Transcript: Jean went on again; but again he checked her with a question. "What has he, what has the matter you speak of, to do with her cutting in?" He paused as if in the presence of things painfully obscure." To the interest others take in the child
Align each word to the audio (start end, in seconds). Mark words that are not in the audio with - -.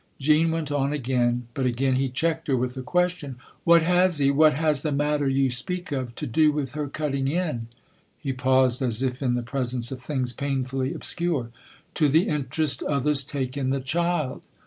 Jean 0.17 0.49
went 0.49 0.71
on 0.71 0.91
again; 0.91 1.47
but 1.53 1.67
again 1.67 1.93
he 1.93 2.09
checked 2.09 2.47
her 2.47 2.57
with 2.57 2.75
a 2.75 2.81
question. 2.81 3.35
"What 3.63 3.83
has 3.83 4.17
he, 4.17 4.31
what 4.31 4.55
has 4.55 4.81
the 4.81 4.91
matter 4.91 5.27
you 5.27 5.51
speak 5.51 5.91
of, 5.91 6.15
to 6.15 6.25
do 6.25 6.51
with 6.51 6.71
her 6.71 6.87
cutting 6.87 7.27
in?" 7.27 7.67
He 8.23 8.33
paused 8.33 8.81
as 8.81 9.03
if 9.03 9.21
in 9.21 9.35
the 9.35 9.43
presence 9.43 9.91
of 9.91 10.01
things 10.01 10.33
painfully 10.33 10.91
obscure." 10.95 11.51
To 11.93 12.09
the 12.09 12.23
interest 12.23 12.81
others 12.81 13.23
take 13.23 13.55
in 13.55 13.69
the 13.69 13.79
child 13.79 14.41